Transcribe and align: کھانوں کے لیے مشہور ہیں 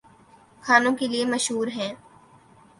کھانوں 0.63 0.95
کے 0.95 1.07
لیے 1.07 1.25
مشہور 1.25 1.67
ہیں 1.67 1.93